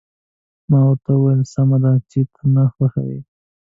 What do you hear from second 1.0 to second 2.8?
وویل: سمه ده، چې ته نه